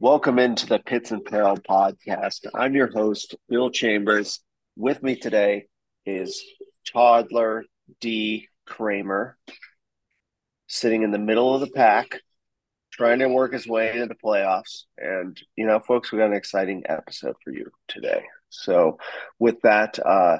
[0.00, 2.46] Welcome into the Pits and Peril podcast.
[2.54, 4.38] I'm your host, Bill Chambers.
[4.76, 5.66] With me today
[6.06, 6.40] is
[6.86, 7.64] Toddler
[8.00, 8.46] D.
[8.64, 9.36] Kramer,
[10.68, 12.20] sitting in the middle of the pack,
[12.92, 14.84] trying to work his way into the playoffs.
[14.96, 18.22] And, you know, folks, we got an exciting episode for you today.
[18.50, 18.98] So,
[19.40, 20.38] with that, uh,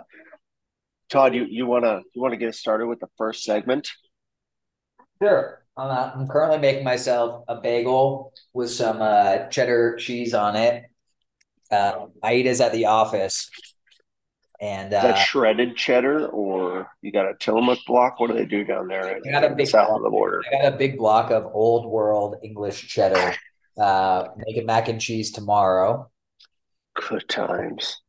[1.11, 3.89] Todd, you, you wanna you wanna get us started with the first segment?
[5.21, 5.65] Sure.
[5.79, 10.85] I'm, uh, I'm currently making myself a bagel with some uh, cheddar cheese on it.
[11.71, 13.51] Uh, I eat is at the office,
[14.61, 18.19] and Is that uh, shredded cheddar or you got a Tillamook block?
[18.19, 19.99] What do they do down there in, I got a the big south block.
[19.99, 20.43] of the border?
[20.47, 23.35] I got a big block of old world English cheddar.
[23.79, 26.10] Uh, making mac and cheese tomorrow,
[27.09, 28.01] Good times.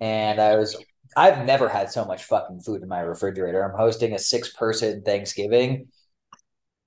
[0.00, 0.76] and I was
[1.16, 3.62] I've never had so much fucking food in my refrigerator.
[3.62, 5.88] I'm hosting a six person Thanksgiving.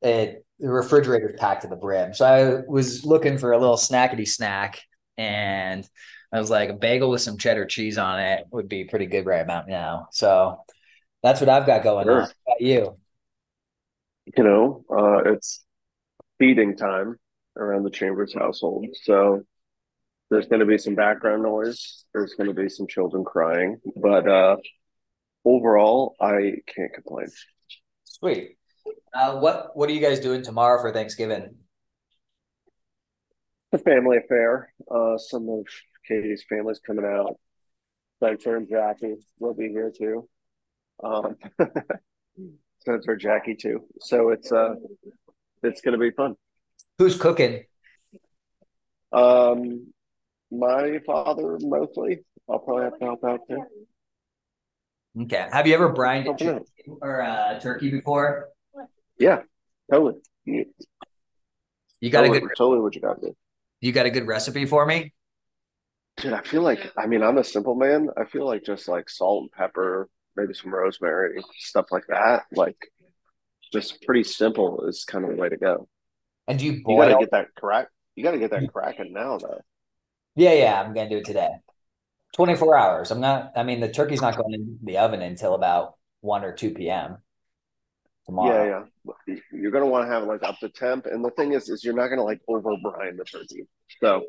[0.02, 2.14] It the refrigerator's packed to the brim.
[2.14, 4.80] So I was looking for a little snackety snack,
[5.18, 5.88] and
[6.32, 9.26] I was like, a bagel with some cheddar cheese on it would be pretty good
[9.26, 10.08] right about now.
[10.12, 10.60] So
[11.24, 12.22] that's what I've got going Sure.
[12.22, 12.30] on.
[12.48, 12.98] About you?
[14.38, 15.64] You know, uh, it's
[16.40, 17.20] feeding time
[17.58, 18.86] around the Chambers household.
[19.04, 19.42] So
[20.30, 22.06] there's going to be some background noise.
[22.14, 23.82] There's going to be some children crying.
[23.96, 24.58] But uh,
[25.44, 27.28] overall, I can't complain.
[28.06, 28.58] Sweet.
[29.14, 31.56] Uh, what What are you guys doing tomorrow for Thanksgiving?
[33.72, 34.74] The family affair.
[34.90, 35.66] Uh, some of
[36.08, 37.40] Katie's family's coming out.
[38.18, 40.28] Spencer and Jackie will be here too.
[41.04, 41.36] Um,
[42.80, 43.86] Spencer, Jackie too.
[44.00, 44.76] So it's uh,
[45.64, 46.36] it's going to be fun.
[46.98, 47.64] Who's cooking?
[49.12, 49.94] Um,
[50.52, 52.20] my father mostly.
[52.50, 53.64] I'll probably have to help out too.
[55.24, 55.48] Okay.
[55.52, 56.62] Have you ever brined a
[57.02, 58.48] or uh, turkey before?
[59.22, 59.42] Yeah,
[59.92, 60.16] totally.
[60.46, 60.66] You,
[62.10, 63.36] got a good totally what you got do.
[63.80, 65.14] You got a good recipe for me?
[66.18, 68.10] Dude, I feel like I mean I'm a simple man.
[68.18, 72.46] I feel like just like salt and pepper, maybe some rosemary, stuff like that.
[72.52, 72.78] Like
[73.72, 75.88] just pretty simple is kind of the way to go.
[76.48, 77.90] And do you You got to get that crack.
[78.16, 79.62] You got to get that cracking now, though.
[80.36, 81.50] Yeah, yeah, I'm gonna do it today.
[82.34, 83.12] 24 hours.
[83.12, 86.54] I'm not, I mean, the turkey's not going in the oven until about 1 or
[86.54, 87.18] 2 p.m.
[88.26, 88.88] tomorrow.
[89.06, 89.36] Yeah, yeah.
[89.52, 91.94] You're gonna want to have like up to temp, and the thing is, is you're
[91.94, 93.68] not gonna like over brine the turkey.
[94.02, 94.24] So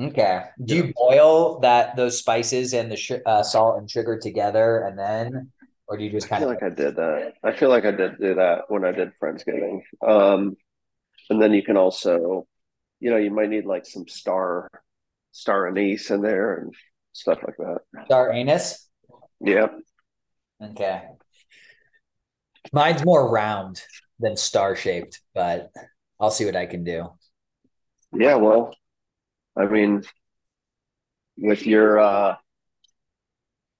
[0.00, 0.44] Okay.
[0.64, 4.98] Do you boil that those spices and the sh uh, salt and sugar together and
[4.98, 5.50] then,
[5.86, 7.34] or do you just I kind feel of like I did that.
[7.44, 9.80] I feel like I did do that when I did Friendsgiving.
[10.06, 10.56] Um,
[11.28, 12.46] and then you can also,
[12.98, 14.70] you know, you might need like some star,
[15.32, 16.74] star anise in there and
[17.12, 18.04] stuff like that.
[18.06, 18.88] Star anise?
[19.40, 19.74] Yep.
[20.62, 21.02] Okay.
[22.72, 23.82] Mine's more round
[24.18, 25.70] than star shaped, but
[26.18, 27.08] I'll see what I can do.
[28.12, 28.36] Yeah.
[28.36, 28.74] Well,
[29.56, 30.04] I mean,
[31.36, 32.36] with your uh,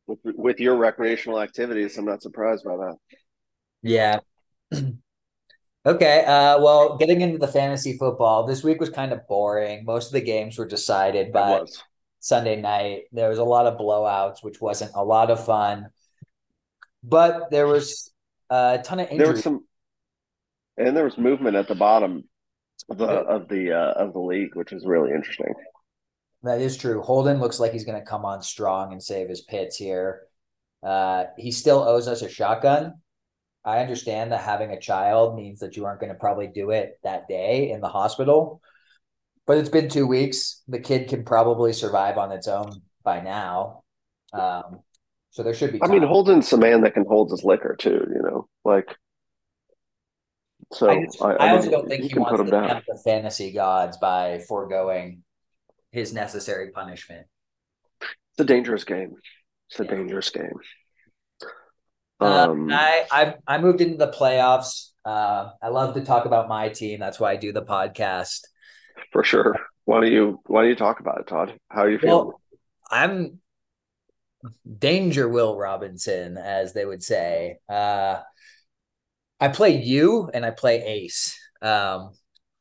[0.06, 2.96] with with your recreational activities, I'm not surprised by that.
[3.82, 4.20] Yeah.
[5.86, 6.26] Okay.
[6.26, 9.86] Uh, well, getting into the fantasy football, this week was kind of boring.
[9.86, 11.62] Most of the games were decided by.
[12.20, 13.04] Sunday night.
[13.12, 15.88] There was a lot of blowouts, which wasn't a lot of fun,
[17.02, 18.12] but there was
[18.50, 19.64] a ton of There was some,
[20.76, 22.24] and there was movement at the bottom
[22.88, 25.54] of the of the uh, of the league, which is really interesting.
[26.42, 27.02] That is true.
[27.02, 30.22] Holden looks like he's going to come on strong and save his pits here.
[30.82, 32.94] Uh, he still owes us a shotgun.
[33.62, 36.98] I understand that having a child means that you aren't going to probably do it
[37.04, 38.62] that day in the hospital,
[39.46, 40.62] but it's been two weeks.
[40.66, 43.82] The kid can probably survive on its own by now.
[44.32, 44.80] Um,
[45.30, 46.08] so there should be I mean, time.
[46.08, 48.06] Holden's a man that can hold his liquor too.
[48.14, 48.96] You know, like
[50.72, 50.88] so.
[50.90, 52.68] I just, I, I also mean, don't think he wants to down.
[52.68, 55.22] tempt the fantasy gods by foregoing
[55.92, 57.26] his necessary punishment.
[58.32, 59.14] It's a dangerous game.
[59.70, 59.90] It's a Yeah.
[59.96, 60.52] dangerous game.
[62.20, 64.90] Uh, Um, I, I I moved into the playoffs.
[65.04, 67.00] Uh, I love to talk about my team.
[67.00, 68.40] That's why I do the podcast.
[69.12, 69.56] for sure.
[69.84, 71.58] Why don't you Why don't you talk about it, Todd?
[71.68, 72.26] How are you feeling?
[72.26, 72.40] Well,
[72.90, 73.40] I'm
[74.78, 77.58] Danger Will Robinson, as they would say.
[77.68, 78.20] Uh,
[79.40, 82.12] I play you and I play Ace um,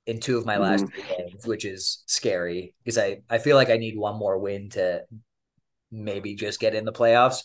[0.06, 0.92] in two of my last Mhm.
[0.94, 4.70] three games, which is scary because I, I feel like I need one more win
[4.72, 5.04] to
[5.92, 7.44] maybe just get in the playoffs.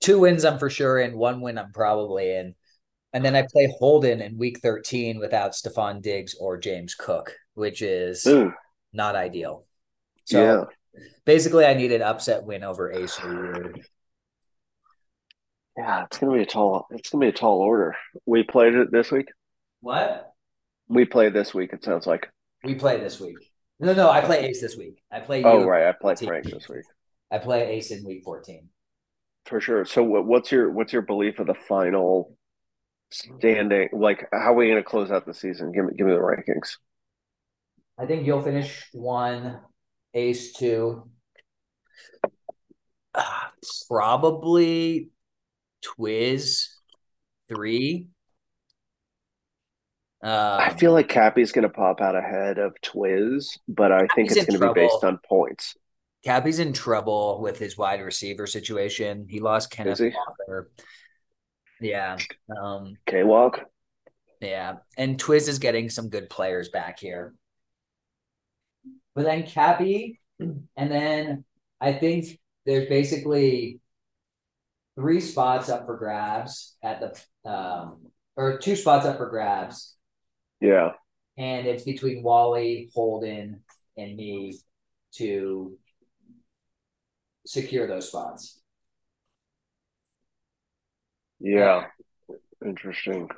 [0.00, 2.54] Two wins I'm for sure in, one win I'm probably in.
[3.12, 7.82] And then I play Holden in week 13 without Stefon Diggs or James Cook, which
[7.82, 8.52] is Ooh,
[8.92, 9.66] not ideal.
[10.24, 10.64] So yeah.
[11.24, 13.18] Basically, I need an upset win over Ace.
[15.76, 16.86] Yeah, it's gonna be a tall.
[16.90, 17.96] It's gonna be a tall order.
[18.26, 19.28] We played it this week.
[19.80, 20.32] What?
[20.88, 21.72] We play this week.
[21.72, 22.28] It sounds like.
[22.64, 23.36] We play this week.
[23.78, 25.00] No, no, I play Ace this week.
[25.12, 25.44] I play.
[25.44, 25.86] Oh, right.
[25.86, 26.82] I play Frank this week.
[27.30, 28.70] I play Ace in week fourteen.
[29.46, 29.84] For sure.
[29.84, 32.36] So, what's your what's your belief of the final
[33.10, 33.88] standing?
[33.92, 35.70] Like, how are we going to close out the season?
[35.70, 36.76] Give me give me the rankings.
[37.96, 39.60] I think you'll finish one,
[40.18, 41.08] Ace two,
[43.14, 43.22] uh,
[43.88, 45.10] probably
[45.84, 46.66] Twiz
[47.48, 48.08] three.
[50.20, 54.32] Um, I feel like Cappy's going to pop out ahead of Twiz, but I think
[54.32, 55.76] it's going to be based on points.
[56.24, 59.26] Cappy's in trouble with his wide receiver situation.
[59.30, 60.10] He lost Kenneth he?
[60.10, 60.72] Walker.
[61.80, 62.16] Yeah.
[62.60, 63.60] Um, K Walk.
[64.40, 64.78] Yeah.
[64.96, 67.34] And Twiz is getting some good players back here.
[69.14, 71.44] But then Cappy, and then
[71.80, 73.80] I think there's basically
[74.96, 78.06] three spots up for grabs at the um
[78.36, 79.96] or two spots up for grabs.
[80.60, 80.92] Yeah.
[81.36, 83.62] And it's between Wally, Holden,
[83.96, 84.58] and me
[85.14, 85.78] to
[87.46, 88.60] secure those spots.
[91.40, 91.86] Yeah.
[92.64, 93.28] Interesting.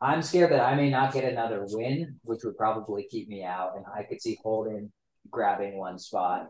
[0.00, 3.76] I'm scared that I may not get another win, which would probably keep me out,
[3.76, 4.92] and I could see Holden
[5.30, 6.48] grabbing one spot.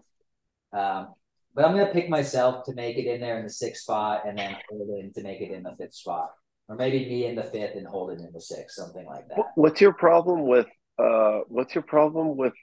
[0.72, 1.14] Um,
[1.54, 4.38] but I'm gonna pick myself to make it in there in the sixth spot, and
[4.38, 6.30] then Holden to make it in the fifth spot,
[6.68, 9.38] or maybe me in the fifth and Holden in the sixth, something like that.
[9.56, 10.68] What's your problem with
[10.98, 11.40] uh?
[11.48, 12.54] What's your problem with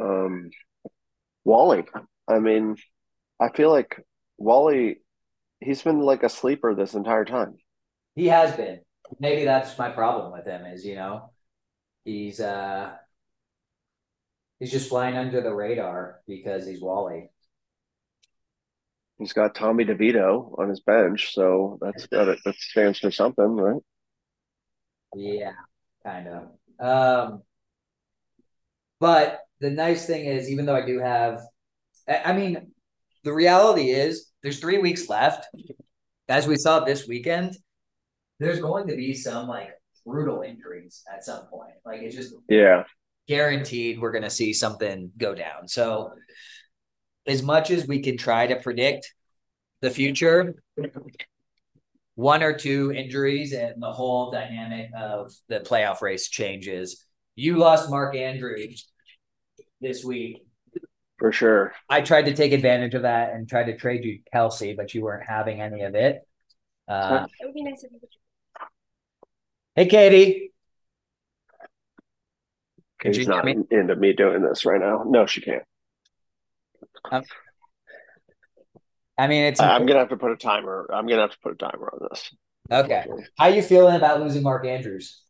[0.00, 0.50] um,
[1.44, 1.84] Wally?
[2.26, 2.76] I mean,
[3.38, 4.04] I feel like
[4.38, 5.02] Wally,
[5.60, 7.58] he's been like a sleeper this entire time.
[8.16, 8.80] He has been.
[9.18, 10.64] Maybe that's my problem with him.
[10.66, 11.30] Is you know,
[12.04, 12.92] he's uh,
[14.58, 17.30] he's just flying under the radar because he's Wally.
[19.18, 22.38] He's got Tommy DeVito on his bench, so that's that.
[22.44, 23.82] That stands for something, right?
[25.14, 25.52] Yeah,
[26.04, 26.48] kind of.
[26.80, 27.42] Um,
[28.98, 31.40] but the nice thing is, even though I do have,
[32.08, 32.72] I mean,
[33.24, 35.46] the reality is there's three weeks left.
[36.28, 37.56] As we saw this weekend,
[38.38, 39.70] there's going to be some like
[40.04, 41.74] brutal injuries at some point.
[41.84, 42.84] Like it's just yeah
[43.28, 45.68] guaranteed we're going to see something go down.
[45.68, 46.12] So
[47.26, 49.14] as much as we can try to predict
[49.80, 50.56] the future,
[52.14, 57.04] one or two injuries and the whole dynamic of the playoff race changes.
[57.34, 58.88] You lost Mark Andrews
[59.80, 60.42] this week.
[61.18, 61.72] For sure.
[61.88, 65.02] I tried to take advantage of that and tried to trade you Kelce, but you
[65.02, 66.20] weren't having any of it.
[66.88, 68.00] Uh, it would be nice if you
[69.74, 70.52] Hey, Katie.
[73.00, 75.04] Katie's not into me doing this right now.
[75.06, 75.64] No, she can't.
[77.10, 77.22] Um,
[79.18, 79.60] I mean, it's.
[79.60, 80.88] I'm gonna have to put a timer.
[80.92, 82.34] I'm gonna have to put a timer on this.
[82.70, 83.06] Okay.
[83.38, 85.22] How you feeling about losing Mark Andrews?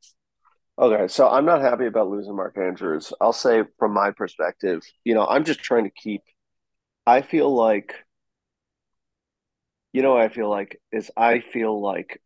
[0.78, 3.12] Okay, so I'm not happy about losing Mark Andrews.
[3.20, 6.22] I'll say from my perspective, you know, I'm just trying to keep.
[7.06, 7.94] I feel like,
[9.92, 12.20] you know, I feel like is I feel like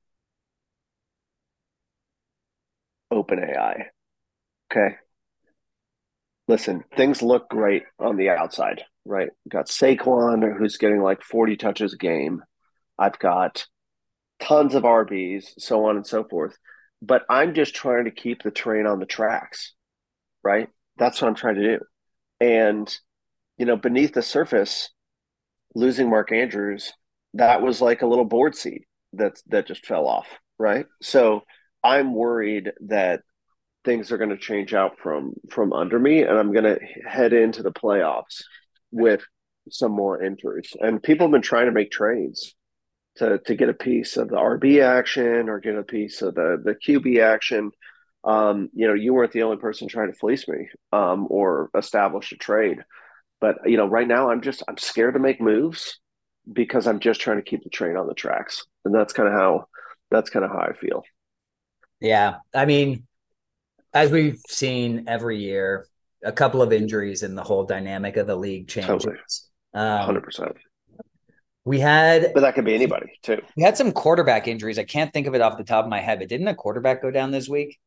[3.24, 3.84] OpenAI.
[4.70, 4.96] Okay.
[6.48, 9.30] Listen, things look great on the outside right?
[9.48, 12.42] got Saquon, who's getting like 40 touches a game.
[12.98, 13.66] I've got
[14.40, 16.56] tons of RBs, so on and so forth.
[17.00, 19.74] But I'm just trying to keep the train on the tracks,
[20.42, 20.68] right?
[20.98, 21.84] That's what I'm trying to do.
[22.40, 22.94] And,
[23.58, 24.90] you know, beneath the surface,
[25.74, 26.92] losing Mark Andrews,
[27.34, 30.26] that was like a little board seat that that just fell off,
[30.58, 30.86] right?
[31.02, 31.42] So
[31.86, 33.22] I'm worried that
[33.84, 36.78] things are going to change out from from under me and I'm going to
[37.08, 38.42] head into the playoffs
[38.90, 39.22] with
[39.70, 40.72] some more injuries.
[40.80, 42.54] And people have been trying to make trades
[43.16, 46.60] to to get a piece of the RB action or get a piece of the
[46.62, 47.70] the QB action.
[48.24, 52.32] Um, you know, you weren't the only person trying to fleece me um, or establish
[52.32, 52.78] a trade.
[53.40, 56.00] But you know, right now I'm just I'm scared to make moves
[56.52, 59.34] because I'm just trying to keep the train on the tracks, and that's kind of
[59.34, 59.66] how
[60.10, 61.04] that's kind of how I feel.
[62.00, 63.06] Yeah, I mean,
[63.92, 65.86] as we've seen every year,
[66.22, 69.04] a couple of injuries and the whole dynamic of the league changes.
[69.04, 69.16] Totally.
[69.74, 70.56] Um, Hundred percent.
[71.64, 73.42] We had, but that could be anybody too.
[73.56, 74.78] We had some quarterback injuries.
[74.78, 77.02] I can't think of it off the top of my head, but didn't a quarterback
[77.02, 77.78] go down this week?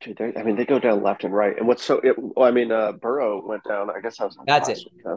[0.00, 1.58] Dude, I mean, they go down left and right.
[1.58, 1.98] And what's so?
[1.98, 3.90] It, well, I mean, uh, Burrow went down.
[3.90, 4.78] I guess that was that's it.
[4.92, 5.16] Week, huh?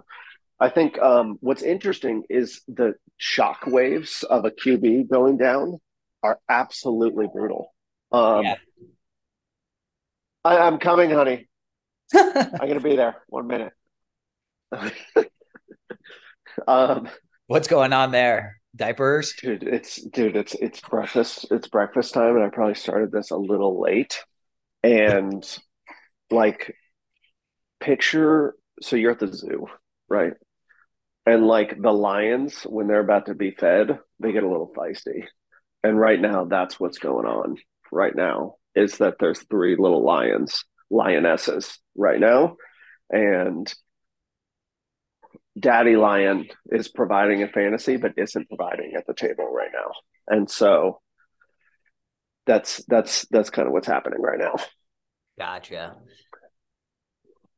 [0.59, 5.79] I think um, what's interesting is the shock waves of a QB going down
[6.23, 7.70] are absolutely brutal.
[8.11, 8.55] Um, yeah.
[10.43, 11.47] I, I'm coming, honey.
[12.15, 13.15] I'm gonna be there.
[13.27, 13.73] One minute.
[16.67, 17.09] um,
[17.47, 18.57] What's going on there?
[18.75, 19.63] Diapers, dude.
[19.63, 20.35] It's dude.
[20.35, 21.47] It's it's breakfast.
[21.51, 24.23] It's breakfast time, and I probably started this a little late.
[24.83, 25.45] And
[26.31, 26.75] like
[27.79, 29.67] picture so you're at the zoo,
[30.09, 30.33] right?
[31.25, 35.25] And like the lions, when they're about to be fed, they get a little feisty.
[35.83, 37.57] And right now, that's what's going on
[37.91, 42.55] right now is that there's three little lions, lionesses right now.
[43.09, 43.71] And
[45.59, 49.91] daddy lion is providing a fantasy, but isn't providing at the table right now.
[50.27, 51.01] And so
[52.45, 54.55] that's that's that's kind of what's happening right now.
[55.37, 55.95] Gotcha.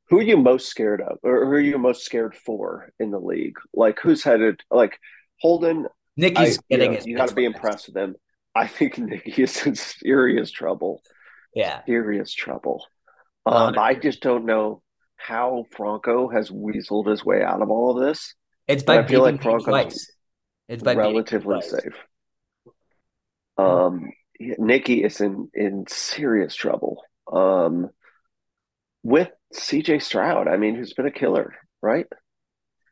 [0.09, 3.19] Who are you most scared of, or who are you most scared for in the
[3.19, 3.57] league?
[3.73, 4.61] Like who's headed?
[4.69, 4.99] Like
[5.39, 5.87] Holden.
[6.15, 8.15] Nicky's I, getting you, know, you got to be impressed with him.
[8.55, 11.01] I think Nikki is in serious trouble.
[11.53, 12.85] Yeah, serious trouble.
[13.45, 14.81] Um, I just don't know
[15.17, 18.35] how Franco has weaseled his way out of all of this.
[18.67, 20.09] It's by I feel like Franco's
[20.67, 21.97] It's by relatively safe.
[23.57, 27.03] Um, Nicky is in in serious trouble.
[27.31, 27.89] Um,
[29.03, 32.07] with CJ Stroud, I mean, who's been a killer, right?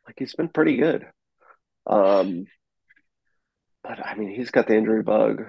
[0.06, 1.06] Like he's been pretty good.
[1.86, 2.44] Um,
[3.82, 5.44] but I mean, he's got the injury bug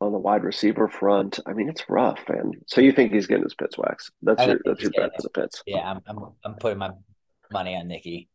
[0.00, 1.40] on the wide receiver front.
[1.46, 2.52] I mean, it's rough, man.
[2.66, 4.10] So you think he's getting his pits waxed?
[4.22, 5.62] That's your that's your bet for the pits.
[5.66, 6.90] Yeah, I'm, I'm I'm putting my
[7.52, 8.28] money on Nikki.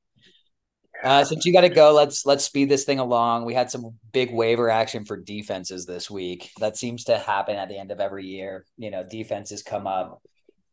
[1.01, 3.46] Uh, since you got to go, let's let's speed this thing along.
[3.46, 6.51] We had some big waiver action for defenses this week.
[6.60, 8.66] That seems to happen at the end of every year.
[8.78, 10.22] You know, defenses come up.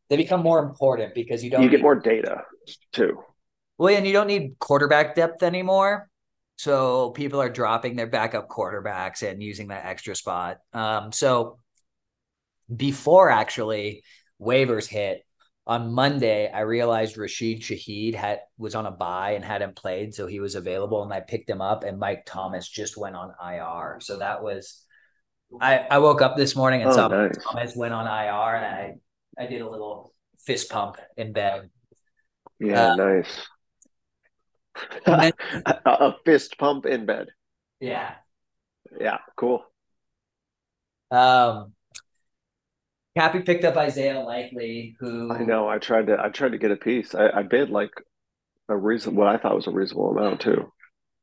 [0.08, 1.62] They become more important because you don't.
[1.62, 2.42] You get need, more data
[2.92, 3.22] too.
[3.78, 6.08] Well, and you don't need quarterback depth anymore.
[6.56, 10.58] So people are dropping their backup quarterbacks and using that extra spot.
[10.72, 11.58] Um, so
[12.74, 14.02] before actually
[14.40, 15.22] waivers hit
[15.66, 20.26] on Monday, I realized Rashid Shaheed had was on a buy and hadn't played, so
[20.26, 21.82] he was available, and I picked him up.
[21.82, 24.82] And Mike Thomas just went on IR, so that was.
[25.60, 27.36] I, I woke up this morning and oh, saw nice.
[27.42, 28.94] Thomas went on IR, and I
[29.38, 31.68] I did a little fist pump in bed.
[32.60, 33.46] Yeah, uh, nice
[35.06, 35.32] a,
[35.64, 37.28] a fist pump in bed.
[37.80, 38.14] Yeah.
[38.98, 39.64] Yeah, cool.
[41.10, 41.72] Um,
[43.16, 45.68] Cappy picked up Isaiah Likely, who I know.
[45.68, 46.18] I tried to.
[46.22, 47.14] I tried to get a piece.
[47.14, 47.90] I, I bid like
[48.68, 49.14] a reason.
[49.14, 50.70] What I thought was a reasonable amount too.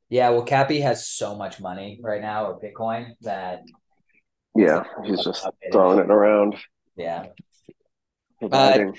[0.09, 3.63] Yeah, well, Cappy has so much money right now, or Bitcoin, that
[4.55, 6.55] yeah, he's just throwing it around.
[6.95, 7.27] Yeah.
[8.41, 8.91] Uh,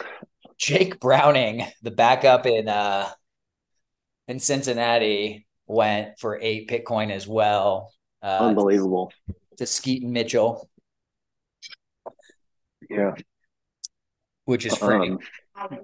[0.58, 3.08] Jake Browning, the backup in uh,
[4.28, 7.92] in Cincinnati went for eight Bitcoin as well.
[8.22, 9.12] Uh, Unbelievable.
[9.58, 10.68] To, Keaton Mitchell.
[12.88, 13.14] Yeah.
[14.44, 15.16] Which is free.
[15.56, 15.78] Um,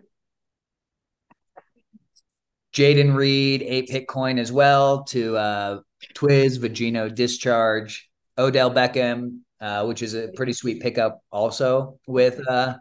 [2.72, 5.80] Jayden Reed, eight Bitcoin as well to uh,
[6.14, 12.74] Twiz, Vagino Discharge, Odell Beckham, uh, which is a pretty sweet pickup also with uh,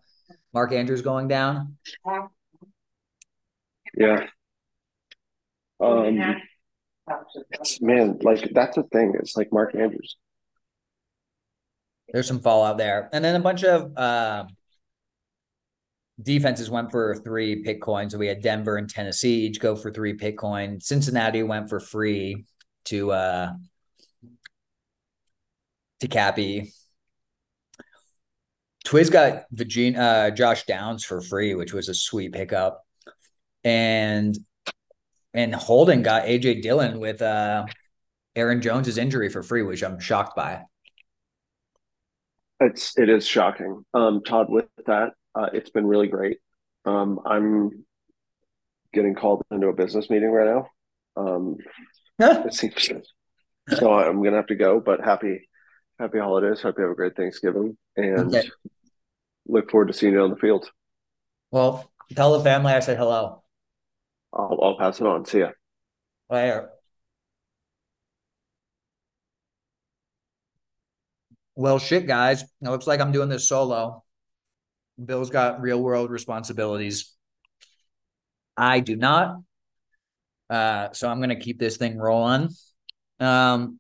[0.54, 1.78] Mark Andrews going down.
[3.98, 4.28] Yeah.
[5.80, 6.18] Um,
[7.82, 9.14] man, like that's the thing.
[9.20, 10.18] It's like Mark Andrews.
[12.12, 14.46] There's some fallout there, and then a bunch of uh,
[16.22, 18.16] defenses went for three pick coins.
[18.16, 20.82] we had Denver and Tennessee each go for three Bitcoin.
[20.82, 22.46] Cincinnati went for free
[22.86, 23.54] to uh,
[26.02, 26.74] to Cappy.
[28.86, 32.84] Twiz got Virginia, uh, Josh Downs for free, which was a sweet pickup.
[33.64, 34.36] And
[35.34, 37.66] and Holden got AJ Dillon with uh,
[38.36, 40.64] Aaron Jones's injury for free, which I'm shocked by.
[42.60, 44.48] It's it is shocking, um, Todd.
[44.50, 46.40] With that, uh, it's been really great.
[46.86, 47.86] Um, I'm
[48.94, 50.68] getting called into a business meeting right now.
[51.16, 51.58] Um,
[52.20, 52.90] it seems
[53.70, 53.94] so.
[53.94, 55.48] I'm gonna have to go, but happy
[56.00, 56.62] happy holidays.
[56.62, 58.50] Hope you have a great Thanksgiving, and okay.
[59.48, 60.70] look forward to seeing you on the field.
[61.52, 63.42] Well, tell the family I said hello.
[64.34, 65.26] I'll, I'll pass it on.
[65.26, 65.50] See ya.
[66.30, 66.70] Later.
[71.56, 72.44] Well, shit, guys.
[72.44, 74.04] It looks like I'm doing this solo.
[75.04, 77.14] Bill's got real world responsibilities.
[78.56, 79.38] I do not.
[80.50, 82.50] Uh, so I'm going to keep this thing rolling.
[83.20, 83.80] Um,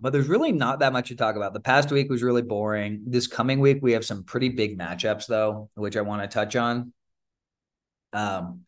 [0.00, 1.52] but there's really not that much to talk about.
[1.52, 3.04] The past week was really boring.
[3.06, 6.56] This coming week, we have some pretty big matchups, though, which I want to touch
[6.56, 6.92] on.
[8.12, 8.64] Um,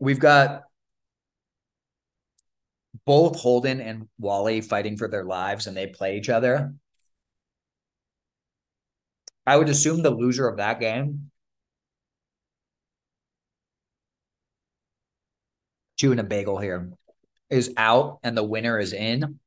[0.00, 0.62] we've got
[3.06, 6.74] both Holden and Wally fighting for their lives and they play each other.
[9.46, 11.30] I would assume the loser of that game
[15.96, 16.90] chewing a bagel here
[17.50, 19.38] is out and the winner is in.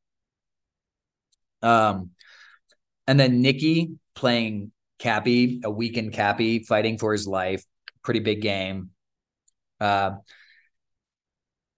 [1.61, 2.11] Um
[3.07, 7.63] and then Nikki playing Cappy, a weakened Cappy fighting for his life.
[8.03, 8.91] Pretty big game.
[9.79, 10.11] Uh,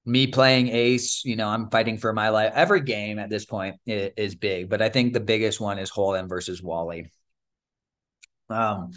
[0.06, 2.54] me playing ace, you know, I'm fighting for my life.
[2.56, 5.90] Every game at this point is, is big, but I think the biggest one is
[5.90, 7.12] Holden versus Wally.
[8.50, 8.92] Um,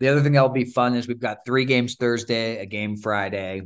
[0.00, 3.62] the other thing that'll be fun is we've got three games Thursday, a game Friday,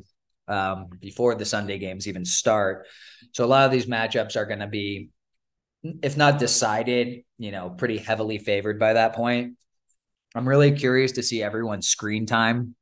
[0.49, 2.87] um, before the Sunday games even start.
[3.33, 5.09] So a lot of these matchups are going to be,
[6.03, 9.57] if not decided, you know, pretty heavily favored by that point.
[10.37, 12.75] I'm really curious to see everyone's screen time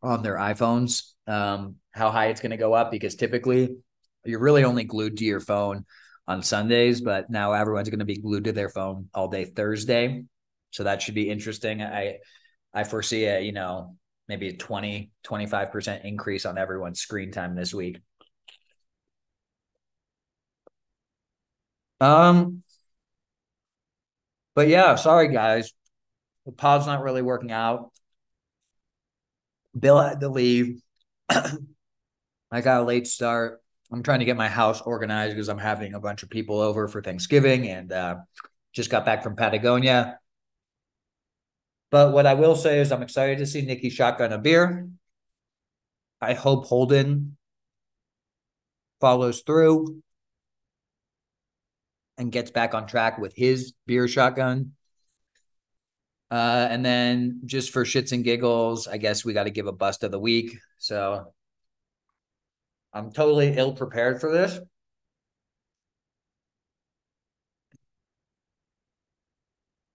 [0.00, 3.76] on their iPhones um, how high it's going to go up because typically
[4.24, 5.86] you're really only glued to your phone
[6.28, 10.24] on Sundays, but now everyone's going to be glued to their phone all day Thursday.
[10.70, 11.82] So that should be interesting.
[11.82, 12.18] I
[12.72, 13.96] I foresee a, you know,
[14.28, 18.00] maybe a 20, 25% increase on everyone's screen time this week.
[22.00, 22.62] Um
[24.54, 25.72] but yeah, sorry guys.
[26.46, 27.90] The pod's not really working out.
[29.78, 30.80] Bill had to leave.
[31.28, 33.60] I got a late start.
[33.90, 36.88] I'm trying to get my house organized because I'm having a bunch of people over
[36.88, 38.16] for Thanksgiving and uh,
[38.72, 40.18] just got back from Patagonia.
[41.90, 44.88] But what I will say is I'm excited to see Nikki shotgun a beer.
[46.20, 47.36] I hope Holden
[49.00, 50.02] follows through
[52.16, 54.72] and gets back on track with his beer shotgun.
[56.30, 59.72] Uh, and then just for shits and giggles, I guess we got to give a
[59.72, 60.56] bust of the week.
[60.78, 61.32] So
[62.92, 64.58] I'm totally ill prepared for this.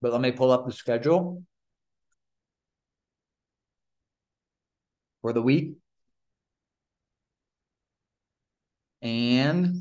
[0.01, 1.43] But let me pull up the schedule
[5.21, 5.75] for the week.
[9.01, 9.78] And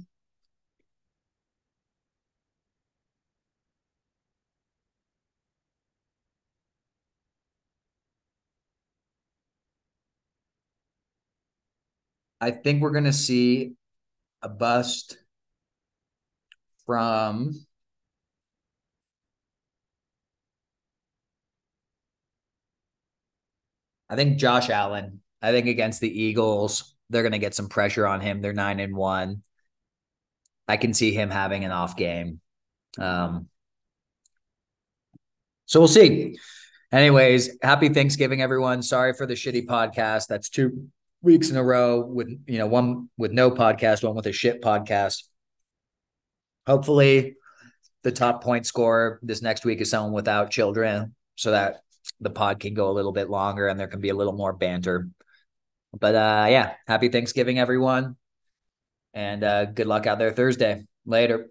[12.41, 13.75] I think we're going to see
[14.43, 15.19] a bust
[16.87, 17.67] from
[24.11, 25.21] I think Josh Allen.
[25.43, 28.41] I think against the Eagles, they're going to get some pressure on him.
[28.41, 29.43] They're nine and one.
[30.67, 32.41] I can see him having an off game.
[32.99, 33.49] Um,
[35.67, 36.39] so we'll see.
[36.91, 38.83] Anyways, happy Thanksgiving, everyone.
[38.83, 40.27] Sorry for the shitty podcast.
[40.29, 40.89] That's two
[41.23, 44.63] weeks in a row with you know one with no podcast, one with a shit
[44.63, 45.25] podcast.
[46.67, 47.37] Hopefully,
[48.02, 51.83] the top point scorer this next week is someone without children, so that
[52.21, 54.52] the pod can go a little bit longer and there can be a little more
[54.52, 55.09] banter.
[55.99, 58.17] But uh, yeah, happy Thanksgiving, everyone,
[59.15, 60.85] and uh, good luck out there Thursday.
[61.07, 61.50] Later.